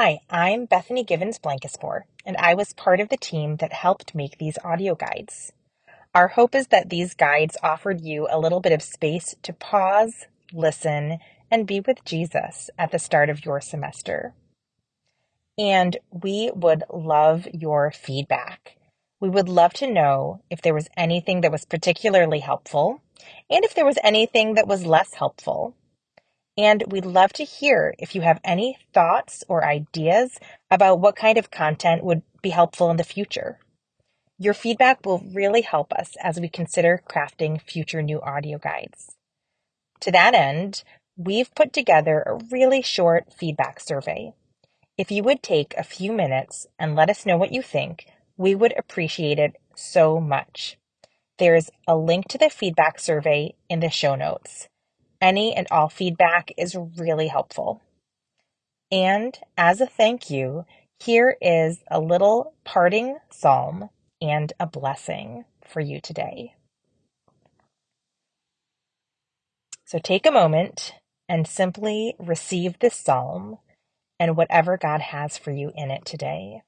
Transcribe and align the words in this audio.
Hi, 0.00 0.20
I'm 0.30 0.66
Bethany 0.66 1.02
Givens 1.02 1.40
Blankespor, 1.40 2.02
and 2.24 2.36
I 2.36 2.54
was 2.54 2.72
part 2.72 3.00
of 3.00 3.08
the 3.08 3.16
team 3.16 3.56
that 3.56 3.72
helped 3.72 4.14
make 4.14 4.38
these 4.38 4.56
audio 4.62 4.94
guides. 4.94 5.52
Our 6.14 6.28
hope 6.28 6.54
is 6.54 6.68
that 6.68 6.88
these 6.88 7.14
guides 7.14 7.56
offered 7.64 8.02
you 8.02 8.28
a 8.30 8.38
little 8.38 8.60
bit 8.60 8.70
of 8.70 8.80
space 8.80 9.34
to 9.42 9.52
pause, 9.52 10.26
listen, 10.52 11.18
and 11.50 11.66
be 11.66 11.80
with 11.80 12.04
Jesus 12.04 12.70
at 12.78 12.92
the 12.92 13.00
start 13.00 13.28
of 13.28 13.44
your 13.44 13.60
semester. 13.60 14.34
And 15.58 15.96
we 16.12 16.52
would 16.54 16.84
love 16.94 17.48
your 17.52 17.90
feedback. 17.90 18.76
We 19.18 19.28
would 19.28 19.48
love 19.48 19.72
to 19.74 19.92
know 19.92 20.42
if 20.48 20.62
there 20.62 20.74
was 20.74 20.88
anything 20.96 21.40
that 21.40 21.50
was 21.50 21.64
particularly 21.64 22.38
helpful 22.38 23.02
and 23.50 23.64
if 23.64 23.74
there 23.74 23.84
was 23.84 23.98
anything 24.04 24.54
that 24.54 24.68
was 24.68 24.86
less 24.86 25.14
helpful. 25.14 25.74
And 26.58 26.82
we'd 26.88 27.06
love 27.06 27.32
to 27.34 27.44
hear 27.44 27.94
if 28.00 28.16
you 28.16 28.22
have 28.22 28.40
any 28.42 28.78
thoughts 28.92 29.44
or 29.46 29.64
ideas 29.64 30.40
about 30.72 30.98
what 30.98 31.14
kind 31.14 31.38
of 31.38 31.52
content 31.52 32.02
would 32.02 32.22
be 32.42 32.50
helpful 32.50 32.90
in 32.90 32.96
the 32.96 33.04
future. 33.04 33.60
Your 34.38 34.54
feedback 34.54 35.06
will 35.06 35.22
really 35.32 35.62
help 35.62 35.92
us 35.92 36.16
as 36.20 36.40
we 36.40 36.48
consider 36.48 37.00
crafting 37.08 37.62
future 37.62 38.02
new 38.02 38.20
audio 38.20 38.58
guides. 38.58 39.14
To 40.00 40.10
that 40.10 40.34
end, 40.34 40.82
we've 41.16 41.54
put 41.54 41.72
together 41.72 42.24
a 42.26 42.44
really 42.50 42.82
short 42.82 43.32
feedback 43.32 43.78
survey. 43.78 44.32
If 44.96 45.12
you 45.12 45.22
would 45.22 45.44
take 45.44 45.74
a 45.76 45.84
few 45.84 46.12
minutes 46.12 46.66
and 46.76 46.96
let 46.96 47.08
us 47.08 47.24
know 47.24 47.36
what 47.36 47.52
you 47.52 47.62
think, 47.62 48.06
we 48.36 48.56
would 48.56 48.74
appreciate 48.76 49.38
it 49.38 49.56
so 49.76 50.20
much. 50.20 50.76
There's 51.38 51.70
a 51.86 51.96
link 51.96 52.26
to 52.28 52.38
the 52.38 52.50
feedback 52.50 52.98
survey 52.98 53.54
in 53.68 53.78
the 53.78 53.90
show 53.90 54.16
notes. 54.16 54.68
Any 55.20 55.54
and 55.54 55.66
all 55.70 55.88
feedback 55.88 56.52
is 56.56 56.76
really 56.96 57.28
helpful. 57.28 57.82
And 58.90 59.38
as 59.56 59.80
a 59.80 59.86
thank 59.86 60.30
you, 60.30 60.64
here 61.00 61.36
is 61.40 61.80
a 61.90 62.00
little 62.00 62.54
parting 62.64 63.18
psalm 63.30 63.90
and 64.22 64.52
a 64.58 64.66
blessing 64.66 65.44
for 65.64 65.80
you 65.80 66.00
today. 66.00 66.54
So 69.84 69.98
take 69.98 70.26
a 70.26 70.30
moment 70.30 70.94
and 71.28 71.46
simply 71.46 72.14
receive 72.18 72.78
this 72.78 72.96
psalm 72.96 73.58
and 74.20 74.36
whatever 74.36 74.76
God 74.76 75.00
has 75.00 75.38
for 75.38 75.50
you 75.50 75.72
in 75.76 75.90
it 75.90 76.04
today. 76.04 76.62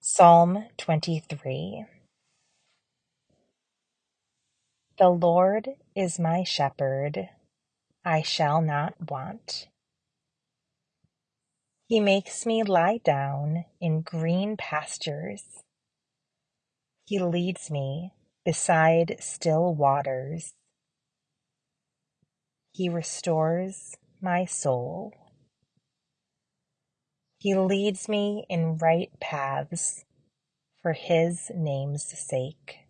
Psalm 0.00 0.66
23 0.78 1.86
The 5.00 5.08
Lord 5.08 5.66
is 5.96 6.18
my 6.18 6.44
shepherd, 6.44 7.30
I 8.04 8.20
shall 8.20 8.60
not 8.60 9.10
want. 9.10 9.68
He 11.86 12.00
makes 12.00 12.44
me 12.44 12.62
lie 12.62 13.00
down 13.02 13.64
in 13.80 14.02
green 14.02 14.58
pastures. 14.58 15.42
He 17.06 17.18
leads 17.18 17.70
me 17.70 18.12
beside 18.44 19.16
still 19.20 19.74
waters. 19.74 20.52
He 22.70 22.90
restores 22.90 23.96
my 24.20 24.44
soul. 24.44 25.14
He 27.38 27.54
leads 27.54 28.06
me 28.06 28.44
in 28.50 28.76
right 28.76 29.08
paths 29.18 30.04
for 30.82 30.92
his 30.92 31.50
name's 31.54 32.04
sake. 32.04 32.89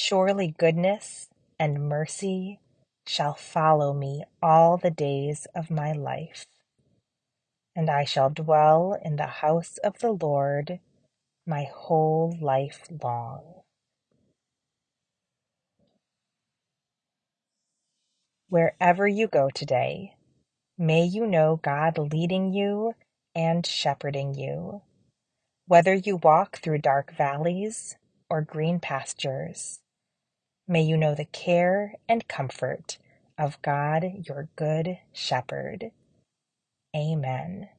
Surely 0.00 0.54
goodness 0.56 1.28
and 1.58 1.88
mercy 1.88 2.60
shall 3.04 3.34
follow 3.34 3.92
me 3.92 4.22
all 4.40 4.76
the 4.76 4.92
days 4.92 5.48
of 5.56 5.72
my 5.72 5.90
life, 5.90 6.46
and 7.74 7.90
I 7.90 8.04
shall 8.04 8.30
dwell 8.30 8.96
in 9.04 9.16
the 9.16 9.26
house 9.26 9.76
of 9.78 9.98
the 9.98 10.12
Lord 10.12 10.78
my 11.44 11.64
whole 11.64 12.38
life 12.40 12.88
long. 13.02 13.62
Wherever 18.48 19.08
you 19.08 19.26
go 19.26 19.50
today, 19.52 20.14
may 20.78 21.02
you 21.02 21.26
know 21.26 21.58
God 21.60 21.98
leading 21.98 22.52
you 22.52 22.94
and 23.34 23.66
shepherding 23.66 24.34
you. 24.34 24.80
Whether 25.66 25.94
you 25.94 26.18
walk 26.18 26.58
through 26.58 26.78
dark 26.78 27.12
valleys 27.16 27.96
or 28.30 28.42
green 28.42 28.78
pastures. 28.78 29.80
May 30.68 30.82
you 30.82 30.96
know 30.98 31.14
the 31.14 31.26
care 31.26 31.94
and 32.08 32.28
comfort 32.28 32.98
of 33.38 33.62
God, 33.62 34.04
your 34.28 34.48
good 34.56 34.98
shepherd. 35.12 35.92
Amen. 36.96 37.70